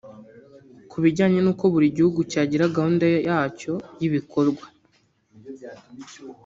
[0.89, 4.63] ku bijyanye n’uko buri gihugu cyagira gahunda yacyo y’ibikorwa